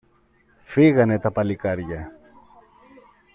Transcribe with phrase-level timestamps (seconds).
[0.63, 2.11] φύγανε τα παλικάρια